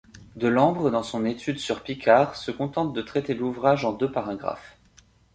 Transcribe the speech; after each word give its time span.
Delambre, 0.35 0.89
dans 0.89 1.03
son 1.03 1.25
étude 1.25 1.59
sur 1.59 1.83
Picard, 1.83 2.35
se 2.35 2.49
contente 2.49 2.91
de 2.91 3.03
traiter 3.03 3.35
l'ouvrage 3.35 3.85
en 3.85 3.93
deux 3.93 4.11
paragraphes. 4.11 4.79